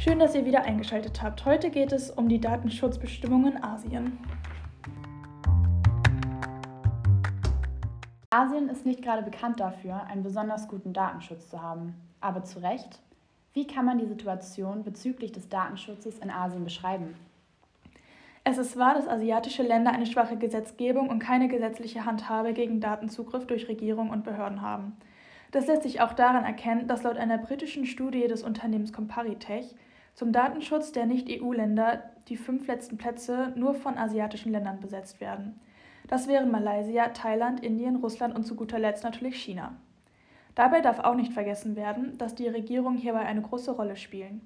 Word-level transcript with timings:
Schön, 0.00 0.20
dass 0.20 0.36
ihr 0.36 0.44
wieder 0.44 0.62
eingeschaltet 0.62 1.24
habt. 1.24 1.44
Heute 1.44 1.70
geht 1.70 1.90
es 1.90 2.08
um 2.08 2.28
die 2.28 2.40
Datenschutzbestimmungen 2.40 3.56
in 3.56 3.64
Asien. 3.64 4.16
Asien 8.30 8.68
ist 8.68 8.86
nicht 8.86 9.02
gerade 9.02 9.24
bekannt 9.24 9.58
dafür, 9.58 10.04
einen 10.04 10.22
besonders 10.22 10.68
guten 10.68 10.92
Datenschutz 10.92 11.48
zu 11.48 11.60
haben. 11.60 11.96
Aber 12.20 12.44
zu 12.44 12.60
Recht, 12.60 13.00
wie 13.54 13.66
kann 13.66 13.86
man 13.86 13.98
die 13.98 14.06
Situation 14.06 14.84
bezüglich 14.84 15.32
des 15.32 15.48
Datenschutzes 15.48 16.20
in 16.20 16.30
Asien 16.30 16.62
beschreiben? 16.62 17.16
Es 18.44 18.56
ist 18.56 18.78
wahr, 18.78 18.94
dass 18.94 19.08
asiatische 19.08 19.64
Länder 19.64 19.90
eine 19.90 20.06
schwache 20.06 20.36
Gesetzgebung 20.36 21.08
und 21.08 21.18
keine 21.18 21.48
gesetzliche 21.48 22.04
Handhabe 22.04 22.52
gegen 22.52 22.80
Datenzugriff 22.80 23.48
durch 23.48 23.66
Regierung 23.66 24.10
und 24.10 24.22
Behörden 24.22 24.62
haben. 24.62 24.96
Das 25.50 25.66
lässt 25.66 25.82
sich 25.82 26.00
auch 26.00 26.12
daran 26.12 26.44
erkennen, 26.44 26.86
dass 26.86 27.02
laut 27.02 27.16
einer 27.16 27.38
britischen 27.38 27.84
Studie 27.84 28.28
des 28.28 28.44
Unternehmens 28.44 28.92
Comparitech 28.92 29.74
zum 30.18 30.32
Datenschutz 30.32 30.90
der 30.90 31.06
Nicht-EU-Länder 31.06 32.02
die 32.26 32.36
fünf 32.36 32.66
letzten 32.66 32.96
Plätze 32.96 33.52
nur 33.54 33.76
von 33.76 33.96
asiatischen 33.96 34.50
Ländern 34.50 34.80
besetzt 34.80 35.20
werden. 35.20 35.60
Das 36.08 36.26
wären 36.26 36.50
Malaysia, 36.50 37.10
Thailand, 37.10 37.64
Indien, 37.64 37.94
Russland 37.94 38.34
und 38.34 38.42
zu 38.42 38.56
guter 38.56 38.80
Letzt 38.80 39.04
natürlich 39.04 39.36
China. 39.36 39.76
Dabei 40.56 40.80
darf 40.80 40.98
auch 40.98 41.14
nicht 41.14 41.32
vergessen 41.32 41.76
werden, 41.76 42.18
dass 42.18 42.34
die 42.34 42.48
Regierungen 42.48 42.98
hierbei 42.98 43.20
eine 43.20 43.42
große 43.42 43.70
Rolle 43.70 43.94
spielen. 43.94 44.40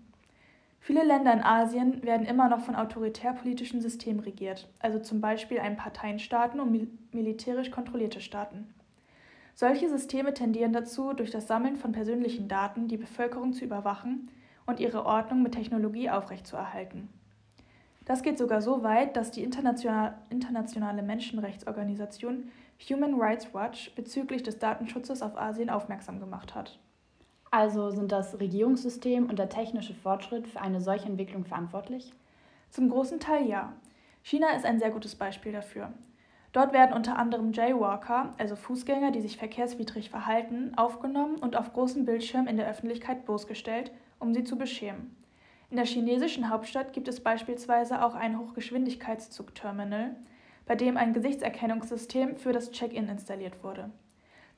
Viele 0.78 1.04
Länder 1.04 1.32
in 1.32 1.42
Asien 1.42 2.02
werden 2.02 2.26
immer 2.26 2.50
noch 2.50 2.60
von 2.60 2.76
autoritär-politischen 2.76 3.80
Systemen 3.80 4.20
regiert, 4.20 4.68
also 4.78 4.98
zum 4.98 5.22
Beispiel 5.22 5.58
einen 5.58 5.78
Parteienstaaten 5.78 6.60
und 6.60 6.70
mil 6.70 6.88
militärisch 7.12 7.70
kontrollierte 7.70 8.20
Staaten. 8.20 8.74
Solche 9.54 9.88
Systeme 9.88 10.34
tendieren 10.34 10.74
dazu, 10.74 11.14
durch 11.14 11.30
das 11.30 11.48
Sammeln 11.48 11.76
von 11.76 11.92
persönlichen 11.92 12.46
Daten 12.46 12.88
die 12.88 12.98
Bevölkerung 12.98 13.54
zu 13.54 13.64
überwachen 13.64 14.28
und 14.72 14.80
ihre 14.80 15.04
Ordnung 15.04 15.42
mit 15.42 15.52
Technologie 15.52 16.08
aufrechtzuerhalten. 16.08 17.10
Das 18.06 18.22
geht 18.22 18.38
sogar 18.38 18.62
so 18.62 18.82
weit, 18.82 19.16
dass 19.16 19.30
die 19.30 19.42
internationale 19.42 21.02
Menschenrechtsorganisation 21.02 22.50
Human 22.88 23.20
Rights 23.20 23.52
Watch 23.52 23.94
bezüglich 23.94 24.42
des 24.42 24.58
Datenschutzes 24.58 25.20
auf 25.20 25.36
Asien 25.36 25.68
aufmerksam 25.68 26.20
gemacht 26.20 26.54
hat. 26.54 26.78
Also 27.50 27.90
sind 27.90 28.10
das 28.10 28.40
Regierungssystem 28.40 29.28
und 29.28 29.38
der 29.38 29.50
technische 29.50 29.92
Fortschritt 29.92 30.48
für 30.48 30.62
eine 30.62 30.80
solche 30.80 31.06
Entwicklung 31.06 31.44
verantwortlich? 31.44 32.14
Zum 32.70 32.88
großen 32.88 33.20
Teil 33.20 33.46
ja. 33.46 33.74
China 34.22 34.52
ist 34.56 34.64
ein 34.64 34.78
sehr 34.78 34.90
gutes 34.90 35.14
Beispiel 35.14 35.52
dafür. 35.52 35.92
Dort 36.52 36.72
werden 36.72 36.94
unter 36.94 37.18
anderem 37.18 37.52
Jaywalker, 37.52 38.32
also 38.38 38.56
Fußgänger, 38.56 39.10
die 39.10 39.20
sich 39.20 39.36
verkehrswidrig 39.36 40.08
verhalten, 40.08 40.72
aufgenommen 40.76 41.36
und 41.36 41.56
auf 41.56 41.74
großen 41.74 42.06
Bildschirmen 42.06 42.46
in 42.46 42.56
der 42.56 42.68
Öffentlichkeit 42.68 43.26
bloßgestellt, 43.26 43.92
um 44.22 44.32
sie 44.32 44.44
zu 44.44 44.56
beschämen. 44.56 45.14
In 45.70 45.76
der 45.76 45.86
chinesischen 45.86 46.48
Hauptstadt 46.48 46.92
gibt 46.92 47.08
es 47.08 47.20
beispielsweise 47.20 48.04
auch 48.04 48.14
ein 48.14 48.38
Hochgeschwindigkeitszugterminal, 48.38 50.14
bei 50.64 50.76
dem 50.76 50.96
ein 50.96 51.12
Gesichtserkennungssystem 51.12 52.36
für 52.36 52.52
das 52.52 52.70
Check-in 52.70 53.08
installiert 53.08 53.62
wurde. 53.64 53.90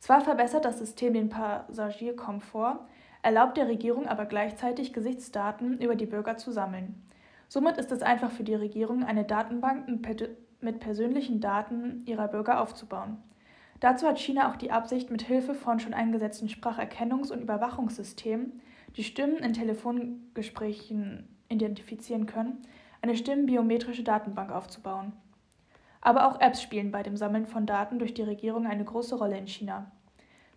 Zwar 0.01 0.21
verbessert 0.21 0.65
das 0.65 0.79
System 0.79 1.15
den 1.15 1.31
Passagierkomfort, 1.31 2.81
erlaubt 3.23 3.57
der 3.57 3.69
Regierung 3.69 4.07
aber 4.07 4.27
gleichzeitig 4.27 4.93
Gesichtsdaten 4.93 5.81
über 5.81 5.95
die 5.95 6.07
Bürger 6.07 6.37
zu 6.37 6.53
sammeln. 6.53 7.03
Somit 7.49 7.79
ist 7.79 7.91
es 7.91 8.03
einfach 8.03 8.31
für 8.31 8.45
die 8.45 8.55
Regierung, 8.55 9.05
eine 9.05 9.25
Datenbank 9.25 9.89
mit 10.61 10.81
persönlichen 10.81 11.41
Daten 11.41 12.03
ihrer 12.05 12.29
Bürger 12.29 12.61
aufzubauen. 12.61 13.17
Dazu 13.81 14.07
hat 14.07 14.19
China 14.19 14.51
auch 14.51 14.57
die 14.57 14.71
Absicht, 14.71 15.11
mit 15.11 15.23
Hilfe 15.23 15.55
von 15.55 15.79
schon 15.79 15.95
eingesetzten 15.95 16.49
Spracherkennungs- 16.49 17.33
und 17.33 17.41
Überwachungssystemen 17.41 18.61
die 18.97 19.05
Stimmen 19.05 19.37
in 19.39 19.53
Telefongesprächen 19.53 21.29
identifizieren 21.49 22.27
können, 22.27 22.63
eine 23.03 23.17
stimmenbiometrische 23.17 24.03
Datenbank 24.03 24.51
aufzubauen. 24.51 25.13
Aber 26.01 26.29
auch 26.29 26.41
Apps 26.41 26.63
spielen 26.63 26.91
bei 26.91 27.03
dem 27.03 27.17
Sammeln 27.17 27.47
von 27.47 27.67
Daten 27.67 27.99
durch 27.99 28.15
die 28.15 28.23
Regierung 28.23 28.67
eine 28.67 28.85
große 28.85 29.17
Rolle 29.17 29.39
in 29.39 29.47
China. 29.47 29.91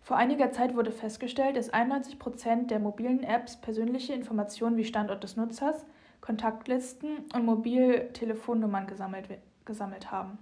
Vor 0.02 0.16
einiger 0.16 0.52
Zeit 0.52 0.74
wurde 0.74 0.92
festgestellt, 0.92 1.56
dass 1.56 1.70
91 1.70 2.18
Prozent 2.18 2.70
der 2.70 2.78
mobilen 2.78 3.22
Apps 3.22 3.60
persönliche 3.60 4.14
Informationen 4.14 4.76
wie 4.76 4.84
Standort 4.84 5.22
des 5.22 5.36
Nutzers, 5.36 5.84
Kontaktlisten 6.20 7.18
und 7.34 7.44
Mobiltelefonnummern 7.44 8.86
gesammelt, 8.86 9.28
gesammelt 9.64 10.10
haben. 10.10 10.38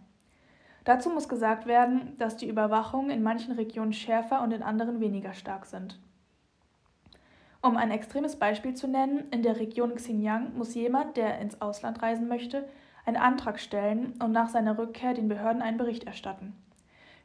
Dazu 0.84 1.10
muss 1.10 1.28
gesagt 1.28 1.66
werden, 1.66 2.16
dass 2.18 2.36
die 2.36 2.48
Überwachungen 2.48 3.10
in 3.10 3.22
manchen 3.22 3.52
Regionen 3.52 3.92
schärfer 3.92 4.42
und 4.42 4.52
in 4.52 4.62
anderen 4.62 5.00
weniger 5.00 5.34
stark 5.34 5.66
sind. 5.66 5.98
Um 7.66 7.76
ein 7.76 7.90
extremes 7.90 8.36
Beispiel 8.36 8.74
zu 8.74 8.86
nennen, 8.86 9.24
in 9.32 9.42
der 9.42 9.58
Region 9.58 9.96
Xinjiang 9.96 10.56
muss 10.56 10.76
jemand, 10.76 11.16
der 11.16 11.40
ins 11.40 11.60
Ausland 11.60 12.00
reisen 12.00 12.28
möchte, 12.28 12.68
einen 13.04 13.16
Antrag 13.16 13.58
stellen 13.58 14.14
und 14.22 14.30
nach 14.30 14.48
seiner 14.48 14.78
Rückkehr 14.78 15.14
den 15.14 15.26
Behörden 15.26 15.62
einen 15.62 15.76
Bericht 15.76 16.04
erstatten. 16.04 16.54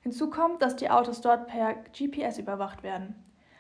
Hinzu 0.02 0.32
kommt, 0.32 0.64
dass 0.64 0.76
die 0.76 0.90
Autos 0.90 1.22
dort 1.22 1.46
per 1.46 1.76
GPS 1.96 2.40
überwacht 2.40 2.82
werden. 2.82 3.14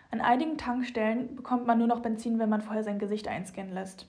An 0.10 0.22
einigen 0.22 0.58
Tankstellen 0.58 1.36
bekommt 1.36 1.68
man 1.68 1.78
nur 1.78 1.86
noch 1.86 2.00
Benzin, 2.00 2.40
wenn 2.40 2.50
man 2.50 2.62
vorher 2.62 2.84
sein 2.84 2.98
Gesicht 2.98 3.28
einscannen 3.28 3.76
lässt. 3.76 4.08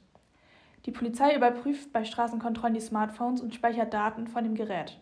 Die 0.87 0.93
Polizei 0.93 1.37
überprüft 1.37 1.93
bei 1.93 2.04
Straßenkontrollen 2.04 2.72
die 2.72 2.81
Smartphones 2.81 3.43
und 3.43 3.54
speichert 3.54 3.93
Daten 3.93 4.28
von 4.28 4.44
dem 4.44 4.54
Gerät. 4.54 4.99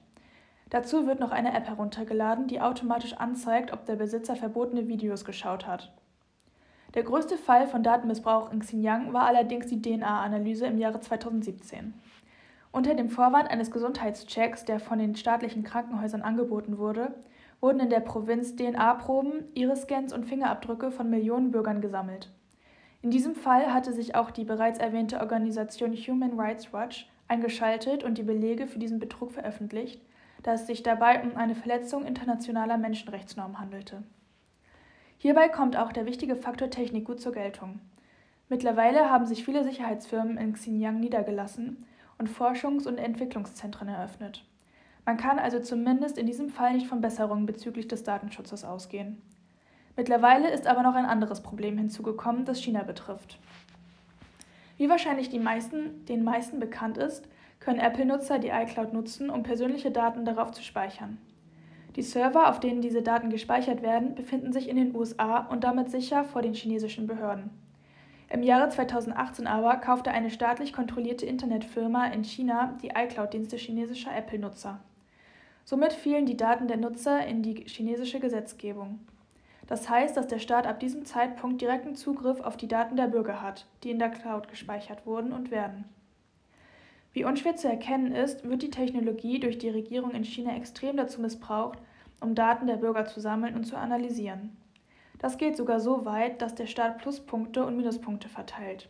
Dazu 0.70 1.06
wird 1.06 1.20
noch 1.20 1.31
eine 1.31 1.54
App 1.54 1.69
heruntergeladen, 1.69 2.48
die 2.48 2.60
automatisch 2.60 3.12
anzeigt, 3.12 3.72
ob 3.72 3.87
der 3.87 3.94
Besitzer 3.94 4.34
verbotene 4.34 4.88
Videos 4.88 5.25
geschaut 5.25 5.69
hat. 5.69 5.92
Der 6.94 7.04
größte 7.04 7.36
Fall 7.36 7.68
von 7.68 7.84
Datenmissbrauch 7.84 8.52
in 8.52 8.60
Xinjiang 8.60 9.12
war 9.12 9.26
allerdings 9.26 9.68
die 9.68 9.80
DNA-Analyse 9.80 10.66
im 10.66 10.76
Jahre 10.76 11.00
2017. 11.00 11.94
Unter 12.72 12.94
dem 12.94 13.10
Vorwand 13.10 13.48
eines 13.48 13.70
Gesundheitschecks, 13.70 14.64
der 14.64 14.80
von 14.80 14.98
den 14.98 15.14
staatlichen 15.14 15.62
Krankenhäusern 15.62 16.22
angeboten 16.22 16.78
wurde, 16.78 17.14
wurden 17.60 17.80
in 17.80 17.90
der 17.90 18.00
Provinz 18.00 18.56
DNA-Proben, 18.56 19.44
Iris-Scans 19.54 20.12
und 20.12 20.24
Fingerabdrücke 20.24 20.90
von 20.90 21.08
Millionen 21.10 21.52
Bürgern 21.52 21.80
gesammelt. 21.80 22.30
In 23.02 23.10
diesem 23.10 23.34
Fall 23.36 23.72
hatte 23.72 23.92
sich 23.92 24.16
auch 24.16 24.30
die 24.30 24.44
bereits 24.44 24.78
erwähnte 24.78 25.20
Organisation 25.20 25.92
Human 25.92 26.38
Rights 26.38 26.72
Watch 26.72 27.08
eingeschaltet 27.28 28.02
und 28.02 28.18
die 28.18 28.24
Belege 28.24 28.66
für 28.66 28.80
diesen 28.80 28.98
Betrug 28.98 29.32
veröffentlicht, 29.32 30.02
da 30.42 30.54
es 30.54 30.66
sich 30.66 30.82
dabei 30.82 31.22
um 31.22 31.36
eine 31.36 31.54
Verletzung 31.54 32.04
internationaler 32.04 32.78
Menschenrechtsnormen 32.78 33.60
handelte. 33.60 34.02
Hierbei 35.22 35.50
kommt 35.50 35.76
auch 35.76 35.92
der 35.92 36.06
wichtige 36.06 36.34
Faktor 36.34 36.70
Technik 36.70 37.04
gut 37.04 37.20
zur 37.20 37.32
Geltung. 37.32 37.78
Mittlerweile 38.48 39.10
haben 39.10 39.26
sich 39.26 39.44
viele 39.44 39.64
Sicherheitsfirmen 39.64 40.38
in 40.38 40.54
Xinjiang 40.54 40.98
niedergelassen 40.98 41.84
und 42.16 42.31
Forschungs- 42.31 42.88
und 42.88 42.97
Entwicklungszentren 42.97 43.88
eröffnet. 43.88 44.47
Man 45.04 45.19
kann 45.19 45.38
also 45.38 45.60
zumindest 45.60 46.16
in 46.16 46.25
diesem 46.25 46.48
Fall 46.48 46.72
nicht 46.72 46.86
von 46.86 47.03
Besserungen 47.03 47.44
bezüglich 47.44 47.86
des 47.86 48.03
Datenschutzes 48.03 48.64
ausgehen. 48.64 49.20
Mittlerweile 49.94 50.50
ist 50.50 50.66
aber 50.66 50.82
noch 50.82 50.94
ein 50.94 51.04
anderes 51.04 51.42
Problem 51.42 51.76
hinzugekommen, 51.76 52.47
das 52.47 52.62
China 52.62 52.82
betrifft. 52.82 53.38
Wie 54.78 54.88
wahrscheinlich 54.88 55.28
die 55.28 55.38
meisten, 55.38 56.06
den 56.06 56.25
meisten 56.25 56.60
bekannt 56.60 56.97
ist, 56.97 57.28
können 57.58 57.78
Apple-Nutzer 57.78 58.38
die 58.38 58.48
iCloud 58.48 58.94
nutzen, 58.94 59.28
um 59.28 59.42
persönliche 59.42 59.91
Daten 59.91 60.25
darauf 60.25 60.52
zu 60.52 60.62
speichern. 60.62 61.19
Die 61.96 62.02
Server, 62.02 62.48
auf 62.48 62.60
denen 62.60 62.82
diese 62.82 63.02
Daten 63.02 63.30
gespeichert 63.30 63.82
werden, 63.82 64.14
befinden 64.14 64.52
sich 64.52 64.68
in 64.68 64.76
den 64.76 64.94
USA 64.94 65.38
und 65.38 65.64
damit 65.64 65.90
sicher 65.90 66.24
vor 66.24 66.42
den 66.42 66.54
chinesischen 66.54 67.06
Behörden. 67.06 67.50
Im 68.28 68.44
Jahre 68.44 68.68
2018 68.68 69.48
aber 69.48 69.76
kaufte 69.78 70.12
eine 70.12 70.30
staatlich 70.30 70.72
kontrollierte 70.72 71.26
Internetfirma 71.26 72.06
in 72.06 72.22
China 72.22 72.78
die 72.80 72.90
iCloud-Dienste 72.90 73.56
chinesischer 73.56 74.16
Apple-Nutzer. 74.16 74.78
Somit 75.64 75.92
fielen 75.92 76.26
die 76.26 76.36
Daten 76.36 76.68
der 76.68 76.76
Nutzer 76.76 77.26
in 77.26 77.42
die 77.42 77.64
chinesische 77.66 78.20
Gesetzgebung. 78.20 79.00
Das 79.66 79.88
heißt, 79.88 80.16
dass 80.16 80.28
der 80.28 80.38
Staat 80.38 80.66
ab 80.66 80.78
diesem 80.81 81.04
Zeitpunkt 81.04 81.60
direkten 81.60 81.96
Zugriff 81.96 82.40
auf 82.40 82.56
die 82.56 82.69
Daten 82.69 82.96
der 82.96 83.08
Bürger 83.08 83.43
hat, 83.43 83.66
die 83.82 83.90
in 83.90 83.98
der 83.98 84.10
Cloud 84.10 84.48
gespeichert 84.48 85.06
wurden 85.06 85.32
und 85.32 85.50
werden. 85.50 85.84
Wie 87.12 87.24
unschwer 87.24 87.56
zu 87.56 87.68
erkennen 87.68 88.14
ist, 88.14 88.48
wird 88.48 88.62
die 88.62 88.70
Technologie 88.70 89.40
durch 89.40 89.58
die 89.58 89.68
Regierung 89.68 90.12
in 90.12 90.24
China 90.24 90.54
extrem 90.54 90.96
dazu 90.96 91.20
missbraucht, 91.20 91.78
um 92.20 92.34
Daten 92.34 92.66
der 92.66 92.76
Bürger 92.76 93.06
zu 93.06 93.20
sammeln 93.20 93.56
und 93.56 93.64
zu 93.64 93.76
analysieren. 93.76 94.56
Das 95.18 95.36
geht 95.36 95.56
sogar 95.56 95.80
so 95.80 96.04
weit, 96.04 96.40
dass 96.40 96.54
der 96.54 96.66
Staat 96.66 96.98
Pluspunkte 96.98 97.64
und 97.66 97.76
Minuspunkte 97.76 98.28
verteilt. 98.28 98.88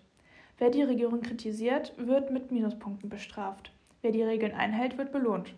Wer 0.59 0.71
die 0.71 0.83
Regierung 0.83 1.23
kritisiert, 1.23 1.95
wird 1.97 2.31
mit 2.31 2.53
Minuspunkten 2.53 3.09
bestraft. 3.09 3.73
Wer 4.03 4.13
die 4.13 4.23
Regeln 4.23 4.53
einhält, 4.53 4.99
wird 4.99 5.13
belohnt. 5.13 5.55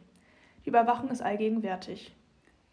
Die 0.64 0.68
Überwachung 0.68 1.10
ist 1.10 1.22
allgegenwärtig. 1.22 2.14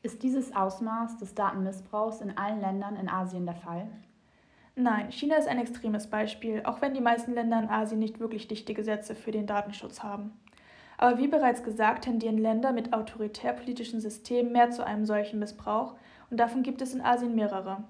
Ist 0.03 0.23
dieses 0.23 0.55
Ausmaß 0.55 1.17
des 1.17 1.33
Datenmissbrauchs 1.33 2.21
in 2.21 2.37
allen 2.37 2.61
Ländern 2.61 2.95
in 2.95 3.09
Asien 3.09 3.45
der 3.45 3.55
Fall? 3.55 3.87
Nein, 4.81 5.11
China 5.11 5.35
ist 5.35 5.49
ein 5.49 5.59
extremes 5.59 6.07
Beispiel, 6.07 6.61
auch 6.63 6.81
wenn 6.81 6.93
die 6.93 7.01
meisten 7.01 7.33
Länder 7.33 7.59
in 7.59 7.67
Asien 7.67 7.99
nicht 7.99 8.21
wirklich 8.21 8.47
dichte 8.47 8.73
Gesetze 8.73 9.13
für 9.13 9.31
den 9.31 9.45
Datenschutz 9.45 10.03
haben. 10.03 10.39
Aber 10.97 11.17
wie 11.17 11.27
bereits 11.27 11.63
gesagt, 11.63 12.05
tendieren 12.05 12.37
Länder 12.37 12.71
mit 12.71 12.93
autoritär-politischen 12.93 13.99
Systemen 13.99 14.53
mehr 14.53 14.71
zu 14.71 14.85
einem 14.85 15.05
solchen 15.05 15.37
Missbrauch 15.37 15.95
und 16.29 16.39
davon 16.39 16.63
gibt 16.63 16.81
es 16.81 16.93
in 16.93 17.01
Asien 17.01 17.35
mehrere. 17.35 17.83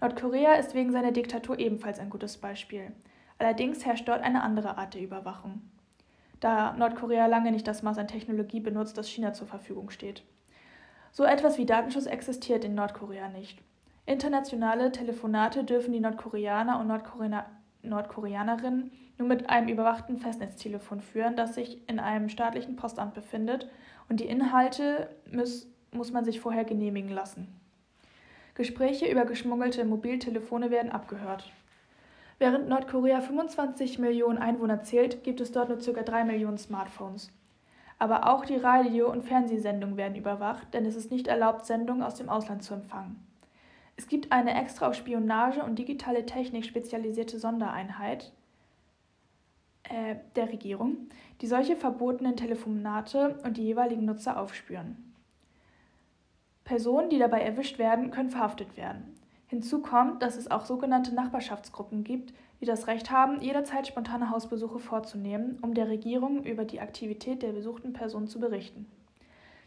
Nordkorea 0.00 0.52
ist 0.52 0.76
wegen 0.76 0.92
seiner 0.92 1.10
Diktatur 1.10 1.58
ebenfalls 1.58 1.98
ein 1.98 2.10
gutes 2.10 2.36
Beispiel. 2.36 2.92
Allerdings 3.40 3.84
herrscht 3.84 4.06
dort 4.06 4.22
eine 4.22 4.44
andere 4.44 4.78
Art 4.78 4.94
der 4.94 5.02
Überwachung, 5.02 5.62
da 6.38 6.72
Nordkorea 6.74 7.26
lange 7.26 7.50
nicht 7.50 7.66
das 7.66 7.82
Maß 7.82 7.98
an 7.98 8.06
Technologie 8.06 8.60
benutzt, 8.60 8.96
das 8.96 9.08
China 9.08 9.32
zur 9.32 9.48
Verfügung 9.48 9.90
steht. 9.90 10.22
So 11.10 11.24
etwas 11.24 11.58
wie 11.58 11.66
Datenschutz 11.66 12.06
existiert 12.06 12.64
in 12.64 12.76
Nordkorea 12.76 13.28
nicht. 13.28 13.60
Internationale 14.04 14.90
Telefonate 14.90 15.62
dürfen 15.64 15.92
die 15.92 16.00
Nordkoreaner 16.00 16.80
und 16.80 16.88
Nordkorea 16.88 17.46
Nordkoreanerinnen 17.84 18.92
nur 19.18 19.28
mit 19.28 19.50
einem 19.50 19.68
überwachten 19.68 20.18
Festnetztelefon 20.18 21.00
führen, 21.00 21.36
das 21.36 21.54
sich 21.54 21.88
in 21.88 21.98
einem 21.98 22.28
staatlichen 22.28 22.76
Postamt 22.76 23.14
befindet, 23.14 23.68
und 24.08 24.20
die 24.20 24.26
Inhalte 24.26 25.08
muss, 25.32 25.66
muss 25.92 26.12
man 26.12 26.24
sich 26.24 26.40
vorher 26.40 26.64
genehmigen 26.64 27.10
lassen. 27.10 27.48
Gespräche 28.54 29.06
über 29.06 29.24
geschmuggelte 29.24 29.84
Mobiltelefone 29.84 30.70
werden 30.70 30.92
abgehört. 30.92 31.50
Während 32.38 32.68
Nordkorea 32.68 33.20
25 33.20 33.98
Millionen 33.98 34.38
Einwohner 34.38 34.82
zählt, 34.82 35.24
gibt 35.24 35.40
es 35.40 35.52
dort 35.52 35.68
nur 35.68 35.78
ca. 35.78 36.02
3 36.02 36.24
Millionen 36.24 36.58
Smartphones. 36.58 37.30
Aber 37.98 38.28
auch 38.28 38.44
die 38.44 38.56
Radio- 38.56 39.10
und 39.10 39.24
Fernsehsendungen 39.24 39.96
werden 39.96 40.16
überwacht, 40.16 40.74
denn 40.74 40.84
es 40.84 40.96
ist 40.96 41.10
nicht 41.10 41.28
erlaubt, 41.28 41.66
Sendungen 41.66 42.02
aus 42.02 42.16
dem 42.16 42.28
Ausland 42.28 42.62
zu 42.62 42.74
empfangen. 42.74 43.31
Es 44.02 44.08
gibt 44.08 44.32
eine 44.32 44.60
extra 44.60 44.88
auf 44.88 44.96
Spionage 44.96 45.62
und 45.62 45.78
digitale 45.78 46.26
Technik 46.26 46.64
spezialisierte 46.64 47.38
Sondereinheit 47.38 48.32
äh, 49.84 50.16
der 50.34 50.48
Regierung, 50.48 51.08
die 51.40 51.46
solche 51.46 51.76
verbotenen 51.76 52.36
Telefonate 52.36 53.38
und 53.44 53.58
die 53.58 53.62
jeweiligen 53.62 54.04
Nutzer 54.04 54.40
aufspüren. 54.40 55.14
Personen, 56.64 57.10
die 57.10 57.20
dabei 57.20 57.42
erwischt 57.42 57.78
werden, 57.78 58.10
können 58.10 58.30
verhaftet 58.30 58.76
werden. 58.76 59.04
Hinzu 59.46 59.82
kommt, 59.82 60.20
dass 60.20 60.36
es 60.36 60.50
auch 60.50 60.64
sogenannte 60.64 61.14
Nachbarschaftsgruppen 61.14 62.02
gibt, 62.02 62.34
die 62.60 62.66
das 62.66 62.88
Recht 62.88 63.12
haben, 63.12 63.40
jederzeit 63.40 63.86
spontane 63.86 64.30
Hausbesuche 64.30 64.80
vorzunehmen, 64.80 65.60
um 65.62 65.74
der 65.74 65.88
Regierung 65.88 66.42
über 66.42 66.64
die 66.64 66.80
Aktivität 66.80 67.44
der 67.44 67.52
besuchten 67.52 67.92
Person 67.92 68.26
zu 68.26 68.40
berichten. 68.40 68.90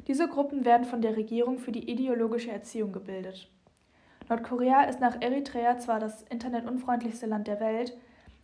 Diese 0.09 0.27
Gruppen 0.27 0.65
werden 0.65 0.83
von 0.83 1.01
der 1.01 1.15
Regierung 1.15 1.57
für 1.57 1.71
die 1.71 1.89
ideologische 1.89 2.51
Erziehung 2.51 2.91
gebildet. 2.91 3.49
Nordkorea 4.27 4.83
ist 4.83 4.99
nach 4.99 5.21
Eritrea 5.21 5.77
zwar 5.77 5.99
das 5.99 6.23
internetunfreundlichste 6.23 7.27
Land 7.27 7.47
der 7.47 7.59
Welt, 7.59 7.95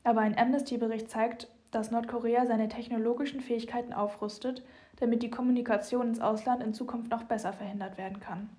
aber 0.03 0.21
ein 0.21 0.37
Amnesty-Bericht 0.37 1.09
zeigt, 1.09 1.47
dass 1.71 1.89
Nordkorea 1.89 2.45
seine 2.45 2.67
technologischen 2.67 3.41
Fähigkeiten 3.41 3.93
aufrüstet, 3.93 4.63
damit 4.99 5.23
die 5.23 5.31
Kommunikation 5.31 6.09
ins 6.09 6.19
Ausland 6.19 6.61
in 6.61 6.73
Zukunft 6.73 7.09
noch 7.09 7.23
besser 7.23 7.53
verhindert 7.53 7.97
werden 7.97 8.19
kann. 8.19 8.49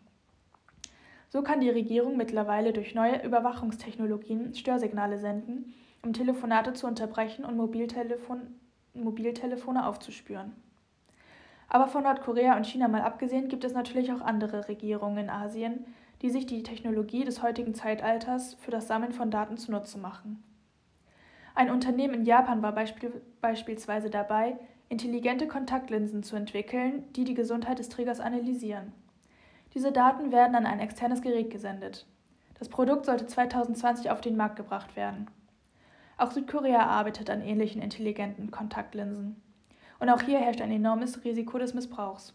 So 1.28 1.42
kann 1.42 1.60
die 1.60 1.70
Regierung 1.70 2.16
mittlerweile 2.16 2.72
durch 2.72 2.94
neue 2.94 3.22
Überwachungstechnologien 3.22 4.54
Störsignale 4.54 5.18
senden, 5.18 5.74
um 6.02 6.12
Telefonate 6.12 6.72
zu 6.72 6.86
unterbrechen 6.86 7.44
und 7.44 7.56
Mobiltelefon 7.56 8.58
Mobiltelefone 8.94 9.86
aufzuspüren. 9.86 10.52
Aber 11.68 11.88
von 11.88 12.02
Nordkorea 12.02 12.54
und 12.56 12.66
China 12.66 12.88
mal 12.88 13.00
abgesehen 13.00 13.48
gibt 13.48 13.64
es 13.64 13.72
natürlich 13.72 14.12
auch 14.12 14.20
andere 14.20 14.68
Regierungen 14.68 15.16
in 15.16 15.30
Asien, 15.30 15.86
die 16.22 16.30
sich 16.30 16.46
die 16.46 16.62
Technologie 16.62 17.24
des 17.24 17.42
heutigen 17.42 17.74
Zeitalters 17.74 18.54
für 18.54 18.70
das 18.70 18.86
Sammeln 18.86 19.12
von 19.12 19.30
Daten 19.30 19.56
zunutze 19.56 19.98
machen. 19.98 20.42
Ein 21.54 21.70
Unternehmen 21.70 22.14
in 22.14 22.24
Japan 22.24 22.62
war 22.62 22.72
beispiel 22.72 23.20
beispielsweise 23.40 24.08
dabei, 24.08 24.56
intelligente 24.88 25.48
Kontaktlinsen 25.48 26.22
zu 26.22 26.36
entwickeln, 26.36 27.04
die 27.14 27.24
die 27.24 27.34
Gesundheit 27.34 27.78
des 27.78 27.88
Trägers 27.88 28.20
analysieren. 28.20 28.92
Diese 29.74 29.90
Daten 29.90 30.32
werden 30.32 30.54
an 30.54 30.66
ein 30.66 30.80
externes 30.80 31.22
Gerät 31.22 31.50
gesendet. 31.50 32.06
Das 32.58 32.68
Produkt 32.68 33.06
sollte 33.06 33.26
2020 33.26 34.10
auf 34.10 34.20
den 34.20 34.36
Markt 34.36 34.56
gebracht 34.56 34.94
werden. 34.96 35.28
Auch 36.18 36.30
Südkorea 36.30 36.86
arbeitet 36.86 37.30
an 37.30 37.40
ähnlichen 37.40 37.82
intelligenten 37.82 38.50
Kontaktlinsen. 38.50 39.42
Und 39.98 40.10
auch 40.10 40.22
hier 40.22 40.38
herrscht 40.38 40.60
ein 40.60 40.70
enormes 40.70 41.24
Risiko 41.24 41.58
des 41.58 41.74
Missbrauchs. 41.74 42.34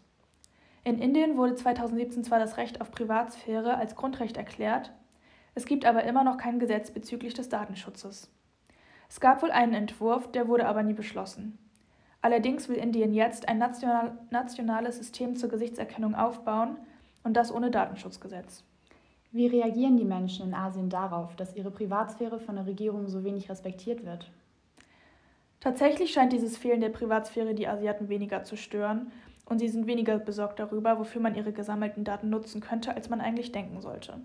In 0.84 0.98
Indien 0.98 1.36
wurde 1.36 1.54
2017 1.54 2.24
zwar 2.24 2.38
das 2.38 2.56
Recht 2.56 2.80
auf 2.80 2.90
Privatsphäre 2.90 3.76
als 3.76 3.96
Grundrecht 3.96 4.36
erklärt, 4.36 4.92
es 5.54 5.64
gibt 5.66 5.84
aber 5.84 6.04
immer 6.04 6.22
noch 6.22 6.36
kein 6.36 6.60
Gesetz 6.60 6.90
bezüglich 6.90 7.34
des 7.34 7.48
Datenschutzes. 7.48 8.30
Es 9.08 9.18
gab 9.20 9.42
wohl 9.42 9.50
einen 9.50 9.74
Entwurf, 9.74 10.30
der 10.30 10.46
wurde 10.46 10.66
aber 10.66 10.82
nie 10.82 10.92
beschlossen. 10.92 11.58
Allerdings 12.22 12.68
will 12.68 12.76
Indien 12.76 13.12
jetzt 13.12 13.48
ein 13.48 13.58
national, 13.58 14.18
nationales 14.30 14.98
System 14.98 15.34
zur 15.34 15.48
Gesichtserkennung 15.48 16.14
aufbauen, 16.14 16.76
und 17.28 17.34
das 17.34 17.52
ohne 17.52 17.70
Datenschutzgesetz. 17.70 18.64
Wie 19.32 19.46
reagieren 19.46 19.96
die 19.98 20.04
Menschen 20.04 20.46
in 20.46 20.54
Asien 20.54 20.88
darauf, 20.88 21.36
dass 21.36 21.54
ihre 21.54 21.70
Privatsphäre 21.70 22.38
von 22.40 22.56
der 22.56 22.66
Regierung 22.66 23.08
so 23.08 23.22
wenig 23.24 23.50
respektiert 23.50 24.04
wird? 24.04 24.30
Tatsächlich 25.60 26.12
scheint 26.12 26.32
dieses 26.32 26.56
Fehlen 26.56 26.80
der 26.80 26.88
Privatsphäre 26.88 27.54
die 27.54 27.68
Asiaten 27.68 28.08
weniger 28.08 28.44
zu 28.44 28.56
stören 28.56 29.12
und 29.48 29.58
sie 29.58 29.68
sind 29.68 29.86
weniger 29.86 30.18
besorgt 30.18 30.58
darüber, 30.58 30.98
wofür 30.98 31.20
man 31.20 31.34
ihre 31.34 31.52
gesammelten 31.52 32.04
Daten 32.04 32.28
nutzen 32.28 32.60
könnte, 32.60 32.94
als 32.94 33.08
man 33.08 33.20
eigentlich 33.20 33.52
denken 33.52 33.80
sollte. 33.80 34.20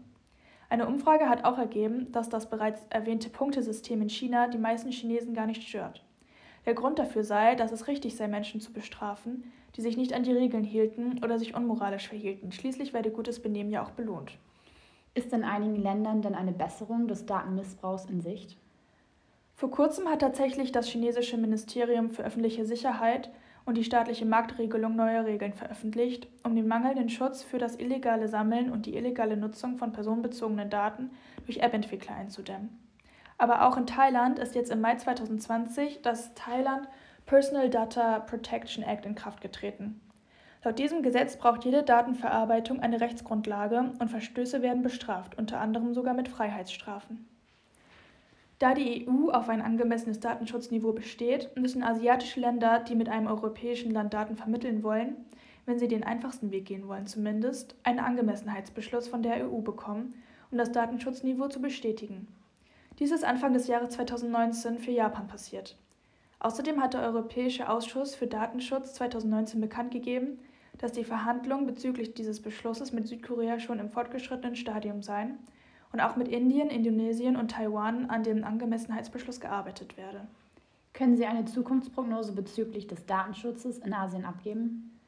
Eine 0.69 0.87
Umfrage 0.87 1.29
hat 1.29 1.45
auch 1.45 1.57
ergeben, 1.57 2.11
dass 2.11 2.29
das 2.29 2.49
bereits 2.49 2.81
erwähnte 2.89 3.29
Punktesystem 3.29 4.01
in 4.01 4.09
China 4.09 4.47
die 4.47 4.57
meisten 4.57 4.91
Chinesen 4.91 5.33
gar 5.33 5.45
nicht 5.45 5.63
stört. 5.63 6.03
Der 6.65 6.73
Grund 6.73 6.99
dafür 6.99 7.23
sei, 7.23 7.55
dass 7.55 7.71
es 7.71 7.87
richtig 7.87 8.15
sei, 8.15 8.27
Menschen 8.27 8.61
zu 8.61 8.73
bestrafen, 8.73 9.51
die 9.75 9.81
sich 9.81 9.97
nicht 9.97 10.13
an 10.13 10.23
die 10.23 10.31
Regeln 10.31 10.63
hielten 10.63 11.23
oder 11.23 11.37
sich 11.37 11.55
unmoralisch 11.55 12.07
verhielten. 12.07 12.51
Schließlich 12.51 12.93
werde 12.93 13.11
gutes 13.11 13.41
Benehmen 13.41 13.69
ja 13.69 13.83
auch 13.83 13.91
belohnt. 13.91 14.37
Ist 15.13 15.31
in 15.33 15.43
einigen 15.43 15.75
Ländern 15.75 16.21
denn 16.21 16.35
eine 16.35 16.53
Besserung 16.53 17.07
des 17.07 17.25
Datenmissbrauchs 17.25 18.05
in 18.05 18.21
Sicht? 18.21 18.57
Vor 19.55 19.69
kurzem 19.69 20.07
hat 20.07 20.21
tatsächlich 20.21 20.71
das 20.71 20.87
chinesische 20.87 21.37
Ministerium 21.37 22.09
für 22.09 22.23
öffentliche 22.23 22.65
Sicherheit 22.65 23.29
und 23.65 23.77
die 23.77 23.83
staatliche 23.83 24.25
Marktregelung 24.25 24.95
neue 24.95 25.25
Regeln 25.25 25.53
veröffentlicht, 25.53 26.27
um 26.43 26.55
den 26.55 26.67
mangelnden 26.67 27.09
Schutz 27.09 27.43
für 27.43 27.57
das 27.57 27.79
illegale 27.79 28.27
Sammeln 28.27 28.71
und 28.71 28.85
die 28.85 28.95
illegale 28.95 29.37
Nutzung 29.37 29.77
von 29.77 29.91
personenbezogenen 29.91 30.69
Daten 30.69 31.11
durch 31.45 31.59
App-Entwickler 31.59 32.15
einzudämmen. 32.15 32.69
Aber 33.37 33.67
auch 33.67 33.77
in 33.77 33.87
Thailand 33.87 34.39
ist 34.39 34.55
jetzt 34.55 34.71
im 34.71 34.81
Mai 34.81 34.95
2020 34.95 36.01
das 36.01 36.33
Thailand 36.33 36.87
Personal 37.25 37.69
Data 37.69 38.19
Protection 38.19 38.83
Act 38.83 39.05
in 39.05 39.15
Kraft 39.15 39.41
getreten. 39.41 40.01
Laut 40.63 40.79
diesem 40.79 41.03
Gesetz 41.03 41.37
braucht 41.37 41.65
jede 41.65 41.83
Datenverarbeitung 41.83 42.79
eine 42.79 43.01
Rechtsgrundlage 43.01 43.91
und 43.99 44.09
Verstöße 44.09 44.61
werden 44.61 44.81
bestraft, 44.81 45.37
unter 45.37 45.59
anderem 45.59 45.93
sogar 45.93 46.13
mit 46.13 46.29
Freiheitsstrafen. 46.29 47.27
Da 48.63 48.73
die 48.73 49.05
EU 49.09 49.29
auf 49.29 49.49
ein 49.49 49.61
angemessenes 49.61 50.21
Datenschutzniveau 50.21 50.93
besteht, 50.93 51.53
müssen 51.57 51.83
asiatische 51.83 52.39
Länder, 52.39 52.79
die 52.79 52.95
mit 52.95 53.09
einem 53.09 53.27
europäischen 53.27 53.91
Land 53.91 54.13
Daten 54.13 54.37
vermitteln 54.37 54.83
wollen, 54.83 55.17
wenn 55.65 55.79
sie 55.79 55.89
den 55.89 56.05
einfachsten 56.05 56.49
Weg 56.49 56.63
gehen 56.63 56.87
wollen 56.87 57.05
zumindest, 57.05 57.75
einen 57.83 57.99
Angemessenheitsbeschluss 57.99 59.09
von 59.09 59.21
der 59.21 59.51
EU 59.51 59.59
bekommen, 59.59 60.13
um 60.49 60.57
das 60.57 60.71
Datenschutzniveau 60.71 61.49
zu 61.49 61.61
bestätigen. 61.61 62.29
Dies 62.99 63.11
ist 63.11 63.25
Anfang 63.25 63.51
des 63.51 63.67
Jahres 63.67 63.89
2019 63.95 64.79
für 64.79 64.91
Japan 64.91 65.27
passiert. 65.27 65.75
Außerdem 66.39 66.81
hat 66.81 66.93
der 66.93 67.01
Europäische 67.01 67.67
Ausschuss 67.67 68.15
für 68.15 68.27
Datenschutz 68.27 68.93
2019 68.93 69.59
bekannt 69.59 69.91
gegeben, 69.91 70.39
dass 70.77 70.93
die 70.93 71.03
Verhandlungen 71.03 71.65
bezüglich 71.65 72.13
dieses 72.13 72.41
Beschlusses 72.41 72.93
mit 72.93 73.09
Südkorea 73.09 73.59
schon 73.59 73.79
im 73.79 73.89
fortgeschrittenen 73.89 74.55
Stadium 74.55 75.03
seien 75.03 75.37
und 75.93 76.01
auch 76.01 76.15
mit 76.15 76.27
Indien, 76.27 76.69
Indonesien 76.69 77.37
und 77.37 77.51
Taiwan 77.51 78.09
an 78.09 78.23
dem 78.23 78.43
Angemessenheitsbeschluss 78.43 79.39
gearbeitet 79.39 79.95
werde. 79.95 80.21
Können 80.91 81.15
Sie 81.15 81.25
eine 81.25 81.45
Zukunftsprognose 81.45 82.33
bezüglich 82.33 82.87
des 82.87 83.05
Datenschutzes 83.05 83.77
in 83.77 83.93
Asien 83.93 84.25
abgeben? 84.25 84.99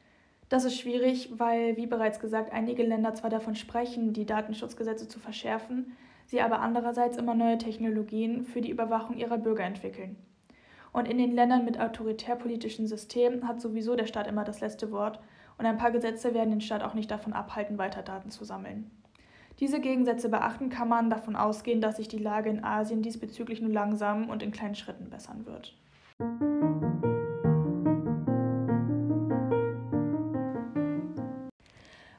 Das 0.47 0.63
ist 0.63 0.79
schwierig, 0.79 1.31
weil, 1.37 1.75
wie 1.75 1.87
bereits 1.87 2.19
gesagt, 2.19 2.53
einige 2.53 2.83
Länder 2.83 3.15
zwar 3.15 3.31
davon 3.31 3.55
sprechen, 3.55 4.13
die 4.13 4.27
Datenschutzgesetze 4.27 5.07
zu 5.07 5.19
verschärfen, 5.19 5.97
sie 6.27 6.39
aber 6.41 6.59
andererseits 6.59 7.17
immer 7.17 7.33
neue 7.33 7.57
Technologien 7.57 8.43
für 8.43 8.61
die 8.61 8.69
Überwachung 8.69 9.17
ihrer 9.17 9.39
Bürger 9.39 9.63
entwickeln. 9.63 10.15
Und 10.93 11.07
in 11.07 11.17
den 11.17 11.33
Ländern 11.33 11.65
mit 11.65 11.79
autoritärpolitischen 11.79 12.87
Systemen 12.87 13.47
hat 13.47 13.59
sowieso 13.59 13.95
der 13.95 14.05
Staat 14.05 14.27
immer 14.27 14.43
das 14.43 14.61
letzte 14.61 14.91
Wort 14.91 15.19
und 15.57 15.65
ein 15.65 15.77
paar 15.77 15.91
Gesetze 15.91 16.33
werden 16.33 16.51
den 16.51 16.61
Staat 16.61 16.83
auch 16.83 16.93
nicht 16.93 17.09
davon 17.09 17.33
abhalten, 17.33 17.77
weiter 17.77 18.03
Daten 18.03 18.29
zu 18.29 18.45
sammeln. 18.45 18.91
Diese 19.59 19.79
Gegensätze 19.79 20.27
beachten 20.27 20.69
kann 20.69 20.89
man 20.89 21.09
davon 21.09 21.37
ausgehen, 21.37 21.79
dass 21.79 21.95
sich 21.95 22.09
die 22.09 22.17
Lage 22.17 22.49
in 22.49 22.63
Asien 22.63 23.01
diesbezüglich 23.01 23.61
nur 23.61 23.71
langsam 23.71 24.29
und 24.29 24.43
in 24.43 24.51
kleinen 24.51 24.75
Schritten 24.75 25.09
bessern 25.09 25.45
wird. 25.45 25.73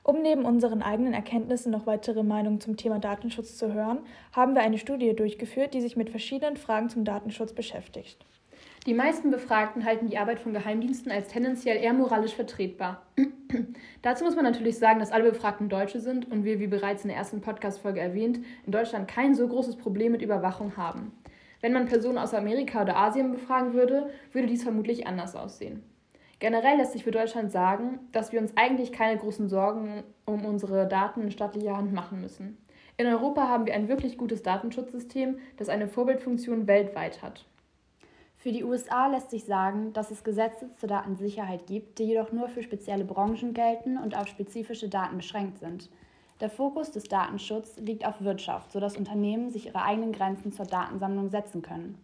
Um 0.02 0.23
neben 0.23 0.45
unseren 0.47 0.83
eigenen 0.83 1.12
Erkenntnissen 1.12 1.73
noch 1.73 1.87
weitere 1.87 2.23
Meinungen 2.23 2.61
zum 2.61 2.76
Thema 2.78 2.99
Datenschutz 2.99 3.57
zu 3.59 3.75
hören, 3.75 3.99
haben 4.33 4.55
wir 4.55 4.62
eine 4.62 4.78
Studie 4.78 5.14
durchgeführt, 5.14 5.75
die 5.75 5.83
sich 5.83 5.97
mit 5.97 6.09
verschiedenen 6.09 6.57
Fragen 6.57 6.88
zum 6.88 7.05
Datenschutz 7.05 7.52
beschäftigt. 7.52 8.25
Die 8.87 8.95
meisten 8.95 9.33
Befragten 9.33 9.85
halten 9.85 10.07
die 10.07 10.16
Arbeit 10.16 10.38
von 10.38 10.52
Geheimdiensten 10.52 11.11
als 11.11 11.26
tendenziell 11.26 11.76
eher 11.76 11.93
moralisch 11.93 12.37
vertretbar. 12.37 13.02
Dazu 14.02 14.23
muss 14.23 14.37
man 14.37 14.45
natürlich 14.45 14.78
sagen, 14.78 15.00
dass 15.00 15.11
alle 15.11 15.33
Befragten 15.33 15.69
Deutsche 15.69 15.99
sind 15.99 16.31
und 16.31 16.45
wir, 16.45 16.61
wie 16.61 16.69
bereits 16.69 17.02
in 17.02 17.09
der 17.09 17.16
ersten 17.16 17.40
Podcast-Folge 17.40 17.99
erwähnt, 17.99 18.38
in 18.64 18.71
Deutschland 18.71 19.09
kein 19.09 19.35
so 19.35 19.49
großes 19.49 19.75
Problem 19.75 20.12
mit 20.12 20.23
Überwachung 20.23 20.76
haben. 20.76 21.11
Wenn 21.61 21.73
man 21.73 21.87
Personen 21.87 22.16
aus 22.16 22.33
Amerika 22.33 22.83
oder 22.83 22.97
Asien 22.97 23.33
befragen 23.33 23.75
würde, 23.75 24.09
würde 24.31 24.47
dies 24.47 24.62
vermutlich 24.62 25.09
anders 25.09 25.35
aussehen. 25.35 25.83
Generell 26.38 26.76
lässt 26.76 26.93
sich 26.93 27.02
für 27.02 27.11
Deutschland 27.11 27.50
sagen, 27.50 27.99
dass 28.12 28.31
wir 28.31 28.40
uns 28.40 28.57
eigentlich 28.57 28.93
keine 28.93 29.19
großen 29.19 29.49
Sorgen 29.49 30.05
um 30.26 30.45
unsere 30.45 30.87
Daten 30.87 31.23
in 31.23 31.33
staatlicher 31.33 31.76
Hand 31.76 31.93
machen 31.93 32.21
müssen. 32.21 32.57
In 32.99 33.09
Europa 33.09 33.49
haben 33.49 33.66
wir 33.66 33.75
ein 33.75 33.88
wirklich 33.88 34.16
gutes 34.16 34.45
Datenschutzsystem, 34.45 35.38
das 35.57 35.69
eine 35.69 35.88
Vorbildfunktion 35.88 36.69
weltweit 36.69 37.21
hat. 37.21 37.47
Für 38.47 38.53
die 38.53 38.62
USA 38.62 39.09
lässt 39.09 39.31
sich 39.31 39.45
sagen, 39.45 39.93
dass 39.93 40.12
es 40.12 40.23
Gesetze 40.23 40.71
zur 40.76 40.88
Datensicherheit 40.88 41.67
gibt, 41.67 41.99
die 41.99 42.05
jedoch 42.05 42.31
nur 42.31 42.49
für 42.49 42.62
spezielle 42.62 43.05
Branchen 43.05 43.55
gelten 43.55 43.99
und 43.99 44.17
auf 44.17 44.29
spezifische 44.29 44.88
Daten 44.88 45.17
beschränkt 45.17 45.59
sind. 45.59 45.91
Der 46.38 46.49
Fokus 46.49 46.93
des 46.93 47.03
Datenschutzes 47.09 47.79
liegt 47.79 48.07
auf 48.07 48.21
Wirtschaft, 48.21 48.71
sodass 48.71 48.97
Unternehmen 48.97 49.50
sich 49.50 49.67
ihre 49.67 49.83
eigenen 49.83 50.12
Grenzen 50.12 50.53
zur 50.53 50.65
Datensammlung 50.65 51.29
setzen 51.29 51.61
können. 51.61 51.99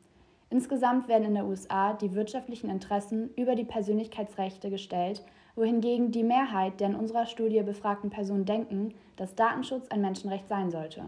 Insgesamt 0.51 1.07
werden 1.07 1.29
in 1.29 1.37
den 1.37 1.45
USA 1.45 1.93
die 1.93 2.13
wirtschaftlichen 2.13 2.71
Interessen 2.71 3.31
über 3.37 3.55
die 3.55 3.63
Persönlichkeitsrechte 3.63 4.69
gestellt, 4.69 5.23
wohingegen 5.55 6.11
die 6.11 6.25
Mehrheit 6.25 6.81
der 6.81 6.89
in 6.89 6.97
unserer 6.97 7.27
Studie 7.27 7.63
befragten 7.63 8.11
Personen 8.11 8.47
denken, 8.47 8.95
dass 9.15 9.37
Datenschutz 9.37 9.87
ein 9.91 10.01
Menschenrecht 10.01 10.49
sein 10.49 10.73
sollte. 10.73 11.05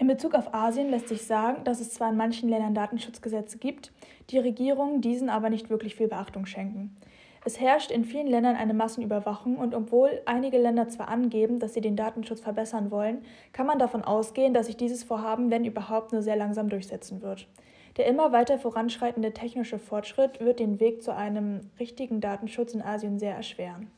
In 0.00 0.06
Bezug 0.06 0.34
auf 0.34 0.54
Asien 0.54 0.90
lässt 0.90 1.08
sich 1.08 1.26
sagen, 1.26 1.64
dass 1.64 1.80
es 1.80 1.90
zwar 1.90 2.10
in 2.10 2.16
manchen 2.16 2.48
Ländern 2.48 2.72
Datenschutzgesetze 2.72 3.58
gibt, 3.58 3.90
die 4.30 4.38
Regierungen 4.38 5.00
diesen 5.00 5.28
aber 5.28 5.50
nicht 5.50 5.70
wirklich 5.70 5.96
viel 5.96 6.06
Beachtung 6.06 6.46
schenken. 6.46 6.96
Es 7.44 7.58
herrscht 7.58 7.90
in 7.90 8.04
vielen 8.04 8.28
Ländern 8.28 8.54
eine 8.54 8.74
Massenüberwachung 8.74 9.56
und 9.56 9.74
obwohl 9.74 10.22
einige 10.24 10.58
Länder 10.58 10.86
zwar 10.88 11.08
angeben, 11.08 11.58
dass 11.58 11.74
sie 11.74 11.80
den 11.80 11.96
Datenschutz 11.96 12.40
verbessern 12.40 12.92
wollen, 12.92 13.22
kann 13.52 13.66
man 13.66 13.80
davon 13.80 14.02
ausgehen, 14.02 14.54
dass 14.54 14.66
sich 14.66 14.76
dieses 14.76 15.02
Vorhaben, 15.02 15.50
wenn 15.50 15.64
überhaupt, 15.64 16.12
nur 16.12 16.22
sehr 16.22 16.36
langsam 16.36 16.68
durchsetzen 16.68 17.20
wird. 17.20 17.48
Der 17.96 18.06
immer 18.06 18.30
weiter 18.30 18.60
voranschreitende 18.60 19.32
technische 19.32 19.80
Fortschritt 19.80 20.38
wird 20.38 20.60
den 20.60 20.78
Weg 20.78 21.02
zu 21.02 21.12
einem 21.12 21.70
richtigen 21.80 22.20
Datenschutz 22.20 22.72
in 22.72 22.82
Asien 22.82 23.18
sehr 23.18 23.34
erschweren. 23.34 23.90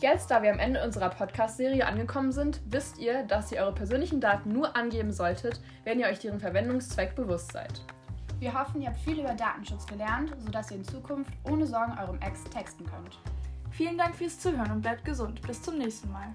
Jetzt, 0.00 0.30
da 0.30 0.42
wir 0.42 0.52
am 0.52 0.58
Ende 0.58 0.82
unserer 0.84 1.08
Podcast-Serie 1.08 1.86
angekommen 1.86 2.32
sind, 2.32 2.60
wisst 2.66 2.98
ihr, 2.98 3.22
dass 3.22 3.52
ihr 3.52 3.60
eure 3.60 3.72
persönlichen 3.72 4.20
Daten 4.20 4.52
nur 4.52 4.76
angeben 4.76 5.12
solltet, 5.12 5.60
wenn 5.84 6.00
ihr 6.00 6.06
euch 6.06 6.18
deren 6.18 6.40
Verwendungszweck 6.40 7.14
bewusst 7.14 7.52
seid. 7.52 7.80
Wir 8.40 8.52
hoffen, 8.52 8.82
ihr 8.82 8.88
habt 8.88 8.98
viel 8.98 9.20
über 9.20 9.34
Datenschutz 9.34 9.86
gelernt, 9.86 10.34
sodass 10.38 10.70
ihr 10.70 10.78
in 10.78 10.84
Zukunft 10.84 11.32
ohne 11.44 11.66
Sorgen 11.66 11.96
eurem 11.98 12.20
Ex 12.20 12.44
texten 12.44 12.84
könnt. 12.84 13.18
Vielen 13.70 13.96
Dank 13.96 14.14
fürs 14.14 14.38
Zuhören 14.38 14.70
und 14.70 14.82
bleibt 14.82 15.04
gesund. 15.04 15.40
Bis 15.42 15.62
zum 15.62 15.78
nächsten 15.78 16.10
Mal. 16.12 16.34